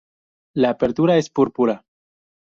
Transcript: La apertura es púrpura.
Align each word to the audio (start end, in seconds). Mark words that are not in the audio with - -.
La 0.55 0.71
apertura 0.71 1.17
es 1.17 1.29
púrpura. 1.29 1.85